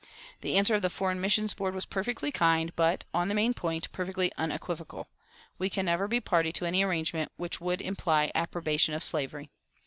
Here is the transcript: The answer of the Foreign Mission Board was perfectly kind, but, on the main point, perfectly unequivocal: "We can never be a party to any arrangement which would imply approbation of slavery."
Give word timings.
The 0.39 0.57
answer 0.57 0.73
of 0.73 0.81
the 0.81 0.89
Foreign 0.89 1.21
Mission 1.21 1.47
Board 1.55 1.75
was 1.75 1.85
perfectly 1.85 2.31
kind, 2.31 2.75
but, 2.75 3.05
on 3.13 3.27
the 3.27 3.35
main 3.35 3.53
point, 3.53 3.91
perfectly 3.91 4.31
unequivocal: 4.35 5.07
"We 5.59 5.69
can 5.69 5.85
never 5.85 6.07
be 6.07 6.17
a 6.17 6.21
party 6.23 6.51
to 6.53 6.65
any 6.65 6.81
arrangement 6.81 7.31
which 7.37 7.61
would 7.61 7.83
imply 7.83 8.31
approbation 8.33 8.95
of 8.95 9.03
slavery." 9.03 9.51